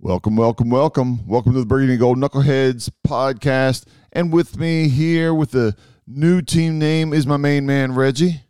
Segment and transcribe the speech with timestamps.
[0.00, 1.26] Welcome, welcome, welcome.
[1.26, 3.84] Welcome to the Burgundy Gold Knuckleheads podcast.
[4.12, 5.74] And with me here with the
[6.06, 8.42] new team name is my main man, Reggie.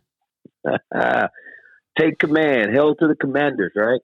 [1.99, 2.75] Take command.
[2.75, 3.99] Hell to the commanders, right?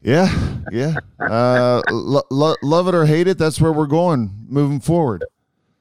[0.00, 0.32] Yeah,
[0.70, 0.94] yeah.
[1.18, 5.24] Uh, lo- lo- love it or hate it, that's where we're going moving forward.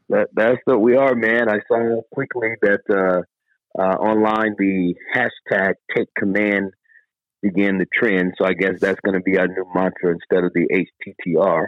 [0.09, 1.49] That, that's what we are, man.
[1.49, 6.73] I saw quickly that uh, uh, online the hashtag take command
[7.45, 8.33] began the trend.
[8.37, 10.67] So I guess that's going to be our new mantra instead of the
[11.07, 11.67] HTTR.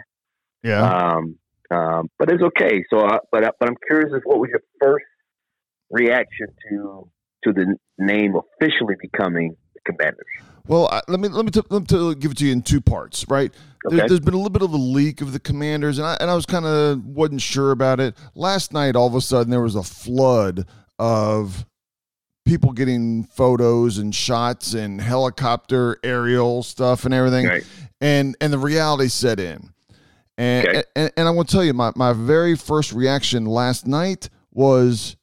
[0.62, 0.82] Yeah.
[0.82, 1.36] Um,
[1.70, 2.84] um, but it's okay.
[2.90, 5.04] So, I, but but I'm curious, as what was your first
[5.90, 7.10] reaction to
[7.44, 10.26] to the name officially becoming the Commanders?
[10.66, 12.62] Well, I, let me let me, t- let me t- give it to you in
[12.62, 13.52] two parts, right?
[13.86, 13.96] Okay.
[13.96, 16.30] There, has been a little bit of a leak of the Commanders, and I and
[16.30, 18.16] I was kind of wasn't sure about it.
[18.34, 20.66] Last night, all of a sudden, there was a flood
[20.98, 21.66] of
[22.48, 27.64] people getting photos and shots and helicopter aerial stuff and everything, Right.
[28.00, 29.70] and and the reality set in.
[30.38, 30.82] And, Okay.
[30.96, 35.16] and and I want to tell you, my my very first reaction last night was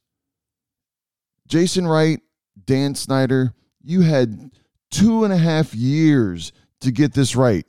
[1.48, 2.20] Jason Wright,
[2.64, 3.52] Dan Snyder.
[3.82, 4.50] You had
[4.90, 7.66] two and a half years to get this right,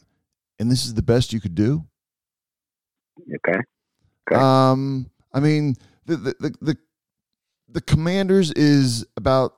[0.60, 1.84] and this is the best you could do.
[3.36, 3.60] Okay.
[4.32, 4.40] Okay.
[4.42, 6.78] Um, I mean, the the the the,
[7.70, 9.54] the Commanders is about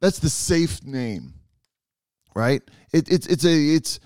[0.00, 1.34] that's the safe name,
[2.34, 2.62] right?
[2.92, 4.00] It, it's it's a it's.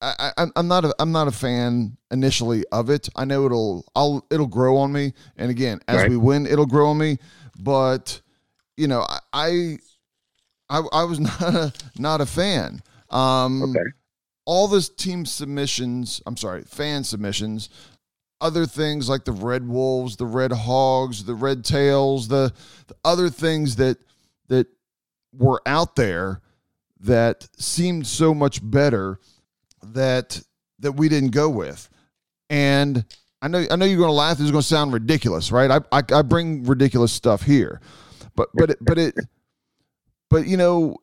[0.00, 3.08] I, I, I'm not a I'm not a fan initially of it.
[3.16, 6.10] I know it'll I'll it'll grow on me, and again, as Right.
[6.10, 7.18] we win, it'll grow on me.
[7.60, 8.20] But
[8.76, 9.78] you know, I
[10.70, 12.80] I, I, was not a, not a fan.
[13.10, 13.84] Um, Okay.
[14.44, 17.68] all this team submissions, I'm sorry, fan submissions,
[18.40, 22.52] other things like the Red Wolves, the Red Hogs, the Red Tails, the,
[22.86, 23.98] the other things that
[24.48, 24.66] that
[25.32, 26.40] were out there
[27.00, 29.18] that seemed so much better
[29.82, 30.40] that
[30.78, 31.88] that we didn't go with.
[32.50, 33.04] And
[33.42, 34.38] I know I know you're going to laugh.
[34.38, 35.70] This is going to sound ridiculous, right?
[35.70, 37.80] I, I I bring ridiculous stuff here,
[38.34, 39.14] but but it, but it
[40.30, 40.96] but you know,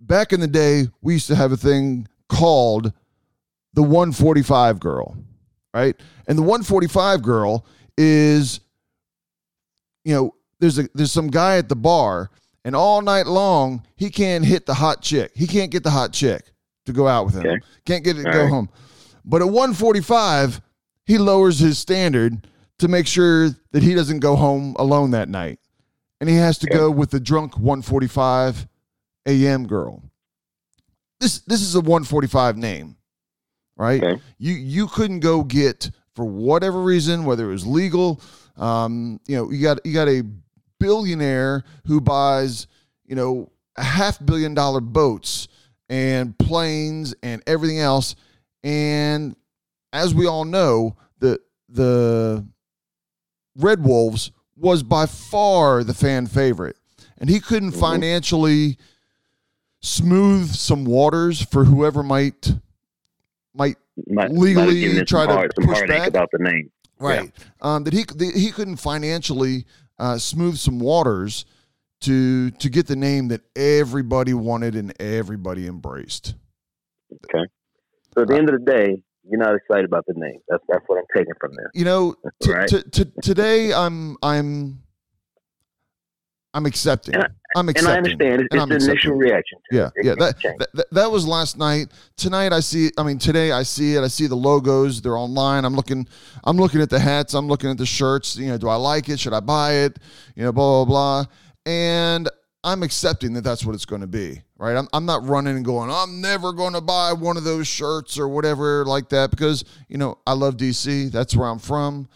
[0.00, 2.92] back in the day, we used to have a thing called
[3.74, 5.16] the 145 girl,
[5.74, 5.96] right?
[6.28, 7.66] And the 145 girl
[7.98, 8.60] is,
[10.04, 12.30] you know, there's a there's some guy at the bar,
[12.64, 15.32] and all night long he can't hit the hot chick.
[15.34, 16.52] He can't get the hot chick
[16.86, 17.46] to go out with him.
[17.46, 17.60] Okay.
[17.84, 18.48] Can't get it to All go right.
[18.50, 18.70] home.
[19.24, 20.60] But at 145,
[21.06, 22.46] he lowers his standard
[22.78, 25.58] to make sure that he doesn't go home alone that night.
[26.20, 26.76] And he has to Okay.
[26.78, 28.66] go with the drunk 145
[29.26, 29.66] a.m.
[29.66, 30.02] girl.
[31.20, 32.96] This this is a 145 name,
[33.76, 34.02] right?
[34.02, 34.22] Okay.
[34.38, 38.20] You you couldn't go get for whatever reason, whether it was legal,
[38.56, 40.22] um, you know, you got you got a
[40.78, 42.66] billionaire who buys,
[43.04, 45.48] you know, a half billion dollar boats
[45.88, 48.14] and planes and everything else.
[48.62, 49.34] And
[49.92, 52.46] as we all know, the the
[53.56, 56.76] Red Wolves was by far the fan favorite.
[57.18, 57.80] And he couldn't Mhm.
[57.80, 58.78] financially
[59.80, 62.54] smooth some waters for whoever might
[63.54, 63.76] might
[64.08, 66.08] Might, legally might try to heart, push back.
[66.08, 66.70] about the name.
[66.98, 67.30] right
[67.62, 69.66] um, that he that he couldn't financially
[69.98, 71.44] uh, smooth some waters
[72.00, 76.34] to to get the name that everybody wanted and everybody embraced
[77.26, 77.44] Okay.
[78.14, 80.38] So at the end of the day, you're not excited about the name.
[80.48, 81.70] That's that's what I'm taking from there.
[81.74, 82.68] you know t- Right.
[82.68, 84.82] t- t- today i'm i'm
[86.54, 89.58] i'm accepting And I- i'm And accepting I understand it's, And it's I'm initial reaction.
[89.70, 90.06] To Yeah, it.
[90.06, 90.14] Yeah.
[90.18, 91.88] That, that that that was last night.
[92.16, 92.90] Tonight I see.
[92.98, 94.00] I mean, today I see it.
[94.02, 95.00] I see the logos.
[95.02, 95.64] They're online.
[95.64, 96.06] I'm looking.
[96.44, 97.34] I'm looking at the hats.
[97.34, 98.36] I'm looking at the shirts.
[98.36, 99.20] You know, do I like it?
[99.20, 99.98] Should I buy it?
[100.34, 101.32] You know, blah blah blah.
[101.66, 102.28] And
[102.64, 104.40] I'm accepting that that's what it's going to be.
[104.58, 104.76] Right.
[104.76, 105.90] I'm I'm not running and going.
[105.92, 109.98] I'm never going to buy one of those shirts or whatever like that because you
[109.98, 111.10] know I love DC.
[111.12, 112.08] That's where I'm from.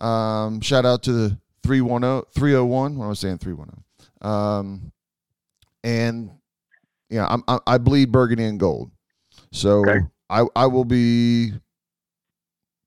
[0.00, 1.38] Um, shout out to the
[1.68, 2.96] 310 301.
[2.96, 3.38] What was I saying?
[3.38, 3.84] 310.
[4.30, 4.92] Um,
[5.84, 6.30] and
[7.10, 8.90] yeah, I'm, I, I bleed burgundy and gold.
[9.52, 10.00] So Okay.
[10.30, 11.52] I, I will be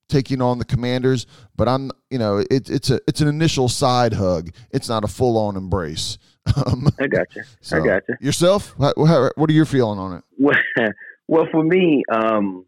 [0.10, 1.26] taking on the commanders,
[1.56, 4.50] but I'm, you know, it, it's a, it's an initial side hug.
[4.72, 6.18] It's not a full on embrace.
[6.66, 7.44] Um, I got you.
[7.62, 8.16] so I got you.
[8.20, 10.24] yourself, how- what are you feeling on it?
[10.38, 10.58] Well,
[11.28, 12.66] well, for me, um,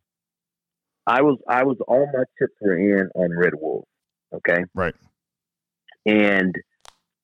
[1.06, 3.84] I was I was all my chips were in on Red Wolf.
[4.34, 4.64] Okay.
[4.74, 4.94] Right.
[6.06, 6.56] And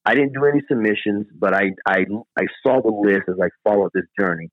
[0.05, 2.05] I didn't do any submissions, but I I
[2.37, 4.49] I saw the list as I followed this journey,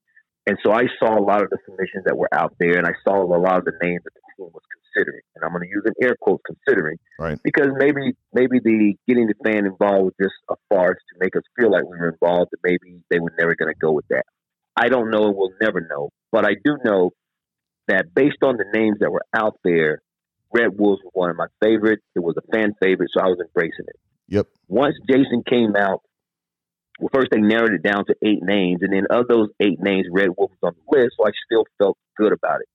[0.46, 2.92] and so I saw a lot of the submissions that were out there, and I
[3.04, 4.62] saw a lot of the names that the team was
[4.94, 7.38] considering, and I'm going to use an air quotes considering, Right.
[7.42, 11.42] Because maybe maybe the getting the fan involved was just a farce to make us
[11.58, 14.24] feel like we were involved, and maybe they were never going to go with that.
[14.76, 16.10] I don't know, and we'll never know.
[16.32, 17.12] But I do know
[17.88, 20.02] that based on the names that were out there,
[20.52, 22.02] Red Wolves was one of my favorites.
[22.14, 23.96] It was a fan favorite, so I was embracing it.
[24.28, 24.46] Yep.
[24.68, 26.02] Once Jason came out,
[26.98, 30.06] well, first they narrowed it down to eight names, and then of those eight names,
[30.10, 32.68] Red Wolf was on the list, so I still felt good about it.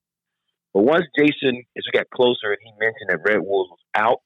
[0.73, 4.21] But once Jason, as we got closer, and he mentioned that Red Wolf was out,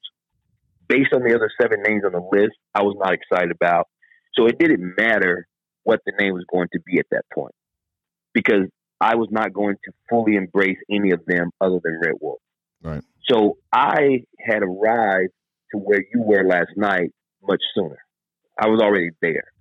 [0.88, 3.88] based on the other seven names on the list, I was not excited about.
[4.36, 5.48] So it didn't matter
[5.84, 7.56] what the name was going to be at that point
[8.34, 8.68] because
[9.00, 12.40] I was not going to fully embrace any of them other than Red Wolf.
[12.84, 13.04] Right.
[13.30, 15.34] So I had arrived
[15.72, 17.12] to where you were last night
[17.44, 17.98] much sooner.
[18.60, 19.52] I was already there.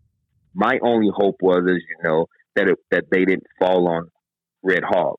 [0.55, 4.11] My only hope was, as you know, that it, that they didn't fall on
[4.63, 5.17] Red Hog.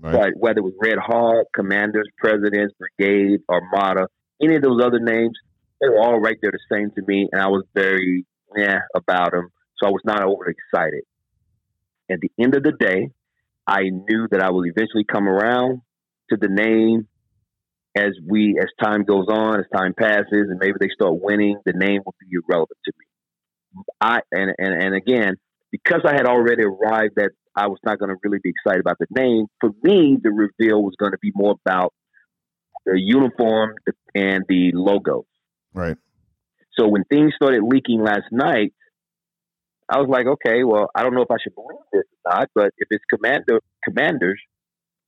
[0.00, 0.12] Right.
[0.12, 4.06] But whether it was Red Hog, Commanders, Presidents, Brigade, Armada,
[4.42, 5.36] any of those other names,
[5.80, 8.24] they were all right there the same to me, and I was very
[8.56, 9.48] yeah about them.
[9.78, 11.04] So I was not overexcited.
[12.10, 13.10] At the end of the day,
[13.66, 15.82] I knew that I would eventually come around
[16.30, 17.06] to the name
[17.98, 21.72] as we as time goes on, as time passes, and maybe they start winning, the
[21.72, 23.82] name will be irrelevant to me.
[24.00, 25.36] I and and, and again,
[25.70, 28.98] because I had already arrived that I was not going to really be excited about
[28.98, 29.46] the name.
[29.60, 31.92] For me, the reveal was going to be more about
[32.86, 33.74] the uniform
[34.14, 35.24] and the logos.
[35.74, 35.96] Right.
[36.78, 38.72] So when things started leaking last night,
[39.90, 42.48] I was like, okay, well, I don't know if I should believe this or not,
[42.54, 44.40] but if it's commander commanders,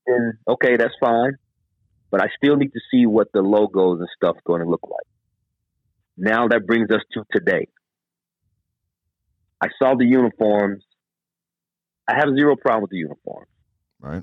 [0.06, 1.37] then okay, that's fine.
[2.11, 5.07] But I still need to see what the logos and stuff going to look like.
[6.17, 7.69] Now that brings us to today.
[9.61, 10.83] I saw the uniforms.
[12.09, 13.49] I have zero problem with the uniforms.
[14.01, 14.23] Right.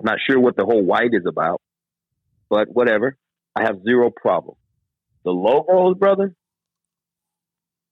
[0.00, 1.62] I'm not sure what the whole white is about,
[2.50, 3.16] but whatever.
[3.56, 4.56] I have zero problem.
[5.24, 6.34] The logos, brother,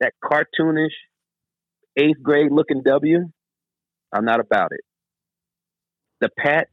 [0.00, 0.90] that cartoonish
[1.96, 3.30] eighth grade looking W,
[4.12, 4.80] I'm not about it.
[6.20, 6.68] The patch,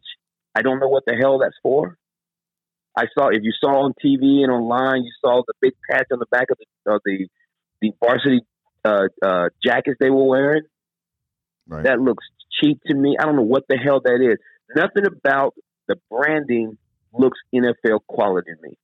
[0.56, 1.98] I don't know what the hell that's for.
[3.00, 6.20] I saw if you saw on TV and online, you saw the big patch on
[6.20, 7.28] the back of the of the
[7.82, 8.42] the varsity
[8.84, 10.64] uh, uh, jackets they were wearing.
[11.66, 11.86] Right.
[11.86, 12.26] That looks
[12.60, 13.16] cheap to me.
[13.18, 14.38] I don't know what the hell that is.
[14.76, 15.56] Nothing about
[15.88, 16.78] the branding
[17.14, 18.78] looks NFL quality to me.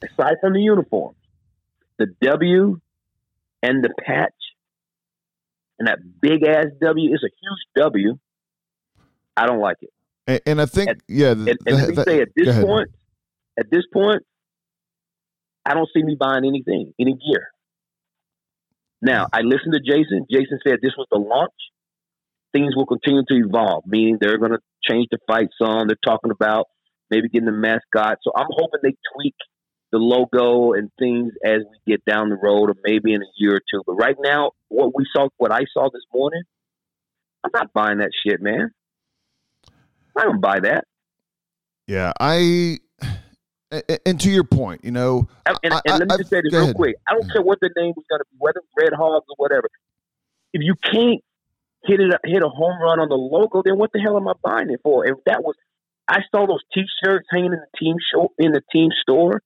[0.00, 1.16] Aside from the uniforms,
[1.98, 2.80] the W
[3.62, 4.32] and the patch
[5.80, 8.16] and that big ass W is a huge W.
[9.36, 9.90] I don't like it.
[10.26, 11.32] And, and I think, yeah.
[11.32, 12.90] And, and let me say, at this point,
[13.58, 14.22] at this point,
[15.64, 17.48] I don't see me buying anything, any gear.
[19.02, 20.26] Now, I listened to Jason.
[20.30, 21.52] Jason said this was the launch.
[22.52, 25.86] Things will continue to evolve, meaning they're going to change the fight song.
[25.86, 26.66] They're talking about
[27.10, 28.18] maybe getting the mascot.
[28.22, 29.34] So I'm hoping they tweak
[29.92, 33.56] the logo and things as we get down the road, or maybe in a year
[33.56, 33.82] or two.
[33.86, 36.42] But right now, what we saw, what I saw this morning,
[37.44, 38.70] I'm not buying that shit, man.
[40.16, 40.84] I don't buy that.
[41.86, 42.12] Yeah.
[42.20, 42.78] I,
[43.72, 46.16] a- a- and to your point, you know, And, and, I- and let me I-
[46.18, 46.76] just say this real ahead.
[46.76, 46.96] quick.
[47.08, 49.68] I don't care what the name was going to be, whether Red Hogs or whatever.
[50.52, 51.22] If you can't
[51.84, 54.32] hit it, hit a home run on the logo, then what the hell am I
[54.42, 55.06] buying it for?
[55.06, 55.54] If that was,
[56.08, 59.42] I saw those T-shirts hanging in the team show in the team store.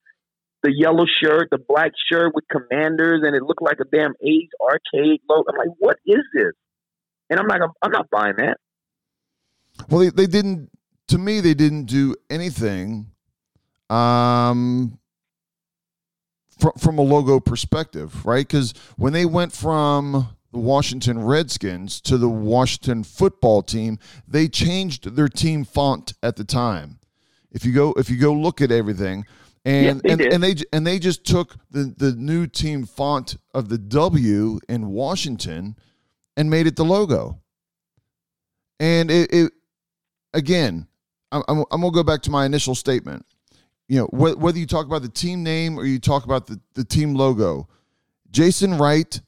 [0.62, 4.49] The yellow shirt, the black shirt with commanders, and it looked like a damn A's
[4.62, 5.53] arcade logo.
[5.53, 6.53] I'm like, what is this?
[7.29, 8.56] And I'm like, I'm, I'm not buying that.
[9.91, 10.71] Well, they, they didn't.
[11.09, 13.09] To me, they didn't do anything,
[13.90, 14.99] um,
[16.59, 18.47] from from a logo perspective, right?
[18.47, 25.16] Because when they went from the Washington Redskins to the Washington Football Team, they changed
[25.16, 27.00] their team font at the time.
[27.50, 29.25] If you go, if you go look at everything,
[29.64, 33.68] and they and, and they and they just took the the new team font of
[33.68, 35.76] the W in Washington
[36.37, 37.40] and made it the logo.
[38.80, 39.52] And it, it
[40.32, 40.88] again,
[41.32, 43.25] I'm, I'm, I'm gonna go back to my initial statement.
[43.88, 46.61] You know, wh- whether you talk about the team name or you talk about the,
[46.75, 47.69] the team logo,
[48.31, 49.21] Jason Wright,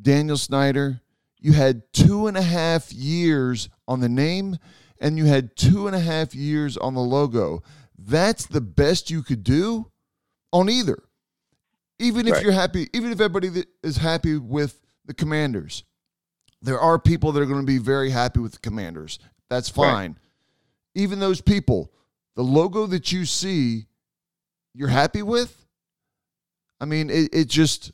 [0.00, 1.00] Daniel Snyder,
[1.40, 4.58] you had two and a half years on the name
[5.00, 7.62] and you had two and a half years on the logo.
[7.98, 9.90] That's the best you could do
[10.52, 11.02] on either.
[11.98, 12.42] Even if Right.
[12.42, 15.84] you're happy, even if everybody is happy with the commanders,
[16.62, 19.18] there are people that are going to be very happy with the commanders.
[19.50, 19.90] That's Right.
[19.92, 20.18] fine.
[20.94, 21.92] Even those people,
[22.36, 23.86] the logo that you see,
[24.74, 25.66] you're happy with.
[26.80, 27.92] I mean, it, it just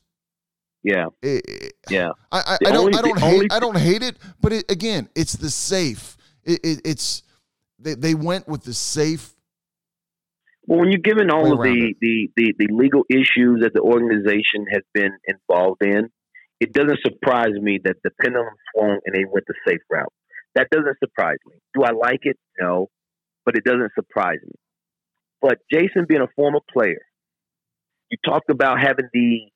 [0.83, 2.11] Yeah, it, yeah.
[2.33, 4.71] I, I, I don't only- I don't hate only- I don't hate it, but it,
[4.71, 6.17] again, it's the safe.
[6.45, 7.23] It, it, it's
[7.79, 9.35] they, they went with the safe.
[10.67, 14.67] Well, when you're given all of the, the, the, the legal issues that the organization
[14.73, 16.11] has been involved in,
[16.61, 20.13] it doesn't surprise me that the pendulum swung and they went the safe route.
[20.55, 21.55] That doesn't surprise me.
[21.75, 22.37] Do I like it?
[22.61, 22.89] No.
[23.45, 24.55] But it doesn't surprise me.
[25.41, 27.01] But Jason being a former player,
[28.11, 29.51] you talked about having the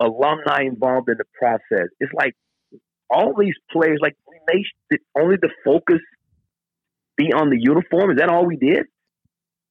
[0.00, 1.88] alumni involved in the process.
[2.00, 2.34] It's like
[3.10, 6.00] all these players, like we made only the focus
[7.16, 8.10] be on the uniform.
[8.10, 8.86] Is that all we did?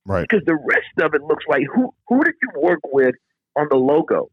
[0.06, 0.28] Right.
[0.28, 3.16] Because the rest of it looks like who who did you work with
[3.58, 4.30] on the logo?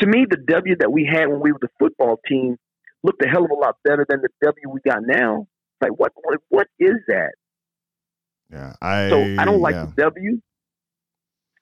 [0.00, 2.56] To me, the W that we had when we were the football team
[3.02, 5.46] looked a hell of a lot better than the W we got now.
[5.80, 7.32] Like what what, what is that?
[8.50, 9.86] Yeah, I so I don't like yeah.
[9.86, 10.40] the W.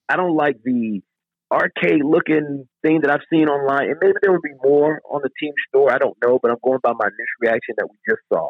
[0.08, 1.02] I don't like the
[1.50, 5.30] arcade looking thing that I've seen online, and maybe there would be more on the
[5.40, 5.92] team store.
[5.92, 8.48] I don't know, but I'm going by my initial reaction that we just saw,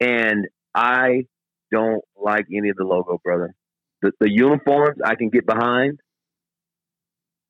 [0.00, 1.26] and I
[1.70, 3.54] don't like any of the logo, brother.
[4.00, 6.00] The, the uniforms I can get behind.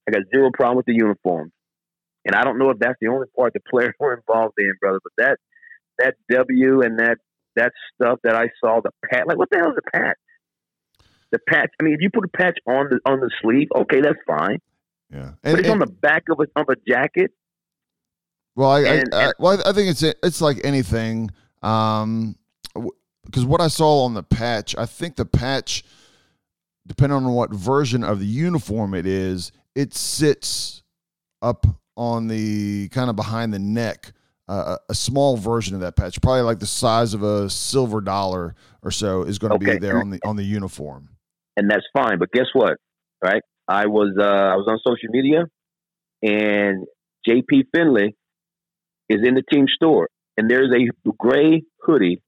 [0.08, 1.52] I got zero problem with the uniforms,
[2.24, 4.98] and I don't know if that's the only part the players were involved in, brother.
[5.02, 5.36] But that
[5.98, 7.18] that W and that
[7.56, 10.16] that stuff that I saw the patch, like what the hell is a patch?
[11.30, 11.70] The patch.
[11.80, 14.58] I mean, if you put a patch on the on the sleeve, okay, that's fine.
[15.10, 17.32] Yeah, but it's on the back of a of a jacket.
[18.54, 21.30] Well, I, And- I, I well, I think it's it's like anything.
[21.62, 22.36] Um,
[23.24, 25.84] because what I saw on the patch, I think the patch,
[26.86, 30.82] depending on what version of the uniform it is, it sits
[31.40, 31.66] up
[31.96, 34.12] on the kind of behind the neck.
[34.52, 38.54] Uh, a small version of that patch, probably like the size of a silver dollar
[38.82, 41.08] or so, is going to be there on the on the uniform.
[41.56, 42.18] and that's fine.
[42.18, 42.76] But guess what?
[43.24, 43.42] Right?
[43.66, 45.44] I was uh, I was on social media,
[46.22, 46.84] and
[47.26, 48.14] JP Finley
[49.08, 52.20] is in the team store, and there's a gray hoodie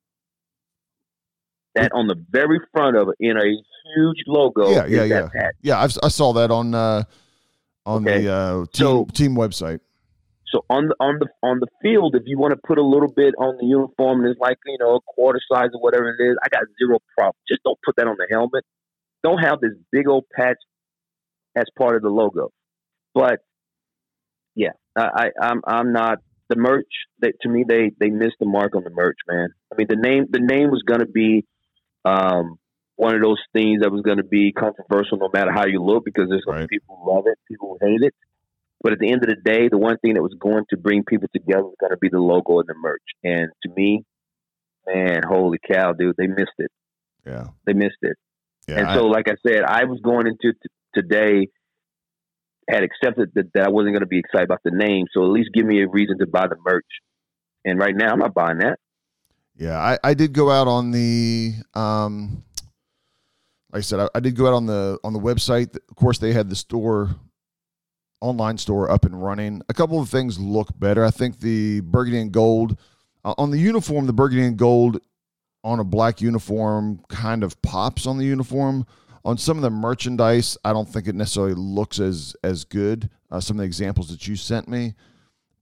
[1.75, 4.71] that on the very front of it in a huge logo.
[4.71, 5.29] Yeah, yeah, yeah.
[5.35, 5.55] patch.
[5.63, 7.03] Yeah, I've, I saw that on uh,
[7.85, 8.23] on Okay.
[8.23, 9.81] the uh, team So- team website.
[10.51, 13.11] So on the on the on the field, if you want to put a little
[13.13, 16.23] bit on the uniform, and it's like you know a quarter size or whatever it
[16.23, 16.37] is.
[16.45, 17.37] I got zero problem.
[17.49, 18.65] Just don't put that on the helmet.
[19.23, 20.59] Don't have this big old patch
[21.57, 22.51] as part of the logo.
[23.15, 23.41] But
[24.55, 26.93] yeah, I, I I'm I'm not the merch.
[27.21, 29.49] They, to me, they they missed the mark on the merch, man.
[29.73, 31.45] I mean, the name the name was going to be
[32.05, 32.59] um,
[32.97, 36.05] one of those things that was going to be controversial, no matter how you look,
[36.05, 36.69] because there's Right.
[36.69, 38.15] people who love it, people who hate it.
[38.85, 41.03] But at the end of the day, the one thing that was going to bring
[41.05, 43.03] people together was going to be the logo and the merch.
[43.25, 44.05] And to me,
[44.87, 46.71] man, holy cow, dude, they missed it.
[47.27, 48.17] Yeah, They missed it.
[48.69, 48.79] yeah.
[48.81, 51.49] and I- so, like I said, I was going into t- today,
[52.69, 55.07] had accepted that, that I wasn't going to be excited about the name.
[55.15, 56.85] So at least give me a reason to buy the merch.
[57.65, 58.79] And right now, I'm not buying that.
[59.57, 62.43] Yeah, I, I did go out on the um
[63.73, 65.75] like I said, I, I did go out on the on the website.
[65.77, 67.11] Of course they had the store
[68.25, 69.63] online store up and running.
[69.69, 71.05] A couple of things look better.
[71.05, 72.79] I think the burgundy and gold
[73.25, 74.99] uh, on the uniform, the burgundy and gold
[75.63, 78.87] on a black uniform kind of pops on the uniform.
[79.27, 83.09] On some of the merchandise, I don't think it necessarily looks as as good.
[83.31, 84.95] Uh, some of the examples that you sent me,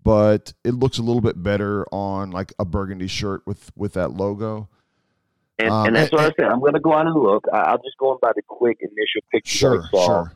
[0.02, 4.12] but it looks a little bit better on like a burgundy shirt with with that
[4.12, 4.68] logo.
[5.58, 6.50] And, Um, and that's and- what I said.
[6.50, 7.44] I'm going to go out and look.
[7.52, 10.06] I, will just go going by the quick initial picture Sure, that I saw.
[10.06, 10.32] sure.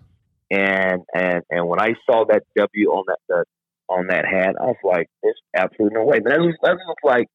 [0.51, 3.45] And and and when I saw that W on that,
[3.89, 7.27] on that hat, I was like, "There's absolutely no way." But that looks, that like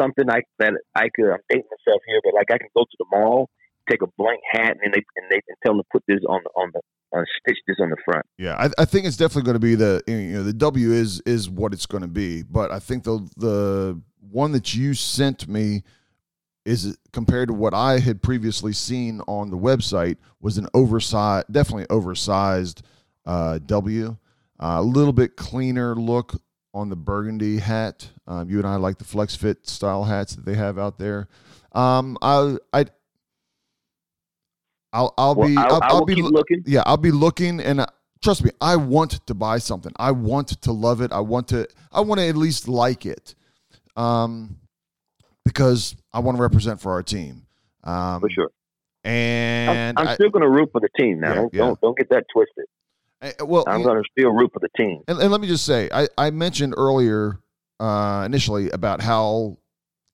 [0.00, 1.30] something I that I could.
[1.30, 3.48] I'm dating myself here, but like I can go to the mall,
[3.90, 6.40] take a blank hat, and they and they can tell them to put this on
[6.44, 6.80] the on the
[7.16, 8.24] uh, stitch this on the front.
[8.38, 11.20] Yeah, I, I think it's definitely going to be the you know the W is
[11.26, 15.48] is what it's going to be, but I think the the one that you sent
[15.48, 15.82] me
[16.66, 21.86] is compared to what I had previously seen on the website was an oversized, definitely
[21.88, 22.82] oversized
[23.24, 24.16] uh, W,
[24.60, 26.34] uh, a little bit cleaner look
[26.74, 28.08] on the burgundy hat.
[28.26, 31.28] Um, you and I like the flex fit style hats that they have out there.
[31.72, 32.86] Um, I I.
[34.92, 36.62] I'll, I'll Well, be I'll, I I'll be looking.
[36.66, 37.86] yeah, I'll be looking and uh,
[38.22, 39.92] trust me, I want to buy something.
[39.96, 41.12] I want to love it.
[41.12, 43.34] I want to I want to at least like it.
[43.96, 44.58] Um
[45.46, 47.46] because I want to represent for our team.
[47.84, 48.50] Um for sure.
[49.04, 51.28] I'm, And I'm still going to root for the team now.
[51.28, 51.60] Yeah, don't, yeah.
[51.60, 52.64] don't don't get that twisted.
[53.22, 55.02] I- well, I'm going to still root for the team.
[55.08, 57.38] and, and let me just say, I, I mentioned earlier,
[57.80, 59.56] uh, initially, about how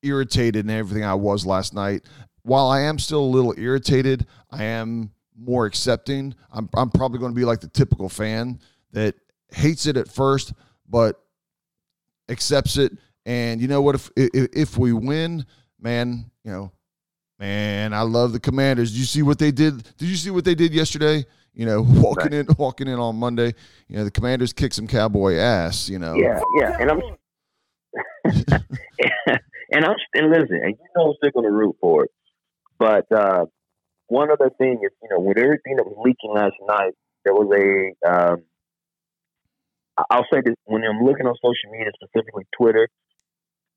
[0.02, 2.02] irritated and everything I was last night.
[2.42, 6.34] While I am still a little irritated, I am more accepting.
[6.52, 8.60] I'm, I'm probably going to be like the typical fan
[8.92, 9.14] that
[9.52, 10.52] hates it at first,
[10.88, 11.20] but
[12.28, 12.92] accepts it.
[13.24, 13.94] And you know what?
[13.94, 15.46] If if, if we win,
[15.80, 16.72] man, you know,
[17.38, 18.90] man, I love the Commanders.
[18.92, 19.82] Did you see what they did?
[19.96, 21.24] Did you see what they did yesterday?
[21.54, 23.54] You know, walking in, walking in on Monday.
[23.88, 25.88] You know, the Commanders kicked some cowboy ass.
[25.88, 27.00] You know, Yeah, yeah, and I'm
[29.72, 32.10] and I'm and listen, and you know I'm still going to root for it.
[32.78, 33.46] But uh,
[34.08, 37.48] one other thing is, you know, with everything that was leaking last night, there was
[37.54, 38.08] a.
[38.08, 38.42] Um,
[40.10, 42.88] I'll say this when I'm looking on social media, specifically Twitter,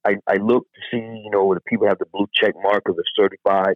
[0.05, 2.97] I, I look to see, you know, the people have the blue check mark because
[2.97, 3.75] they're certified.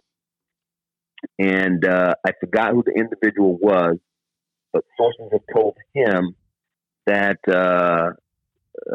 [1.38, 3.96] And uh, I forgot who the individual was,
[4.72, 6.34] but sources have told him
[7.06, 8.12] that uh,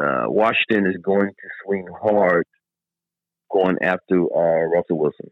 [0.00, 2.46] uh, Washington is going to swing hard
[3.52, 5.30] going after uh, Russell Wilson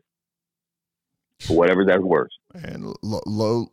[1.41, 2.31] for whatever that's worth.
[2.55, 3.73] And lo- lo-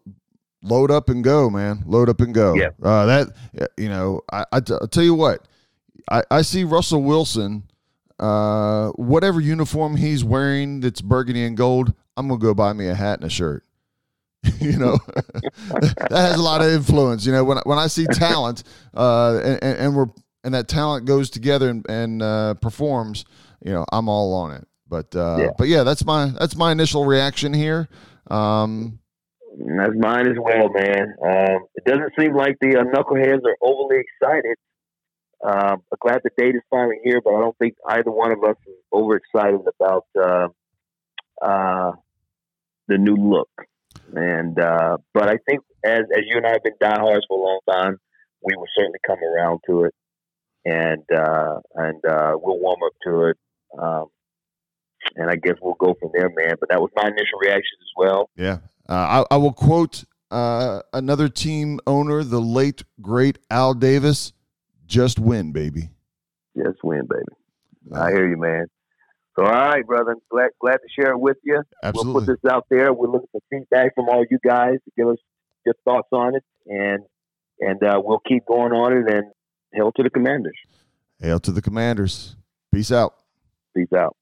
[0.64, 1.84] load up and go, man.
[1.86, 2.56] Load up and go.
[2.56, 2.70] Yeah.
[2.82, 3.28] Uh, that
[3.78, 5.48] you know, I, I t- I'll tell you what.
[6.10, 7.64] I, I see Russell Wilson,
[8.22, 11.94] uh, whatever uniform he's wearing that's burgundy and gold.
[12.16, 13.66] I'm gonna go buy me a hat and a shirt.
[14.60, 14.98] you know,
[15.70, 17.26] that has a lot of influence.
[17.26, 18.64] You know, when when I see talent,
[18.96, 20.08] uh, and, and we're
[20.44, 23.26] and that talent goes together and, and uh, performs,
[23.64, 24.68] you know, I'm all on it.
[24.88, 25.50] But uh, Yeah.
[25.58, 27.88] but yeah, that's my that's my initial reaction here.
[28.30, 29.00] Um,
[29.58, 31.14] that's mine as well, man.
[31.24, 34.56] Um, it doesn't seem like the uh, knuckleheads are overly excited.
[35.44, 38.44] Um, I'm glad the date is finally here, but I don't think either one of
[38.44, 40.48] us is overexcited about uh,
[41.42, 41.92] uh,
[42.88, 43.50] the new look.
[44.14, 47.42] And uh, but I think as as you and I have been diehards for a
[47.42, 47.98] long time,
[48.44, 49.96] we will certainly come around to it,
[50.66, 53.38] and uh, and uh, we'll warm up to it.
[53.80, 54.06] Um,
[55.16, 56.56] and I guess we'll go from there, man.
[56.60, 58.30] But that was my initial reaction as well.
[58.36, 58.60] Yeah.
[58.88, 64.34] Uh, I, I will quote another team owner, the late, great Al Davis
[64.92, 65.90] just win, baby.
[66.56, 67.96] Just win, baby.
[67.96, 68.68] I hear you, man.
[69.36, 70.16] So, all right, brother.
[70.30, 71.64] Glad glad to share it with you.
[71.82, 72.14] Absolutely.
[72.14, 72.94] We'll put this out there.
[72.94, 75.18] We're looking for feedback from all you guys to give us
[75.66, 77.00] your thoughts on it, and
[77.60, 79.12] and uh, we'll keep going on it.
[79.12, 79.32] And
[79.74, 80.58] hail to the Commanders.
[81.22, 82.36] Hail to the commanders.
[82.74, 83.14] Peace out.
[83.76, 84.18] Peace out.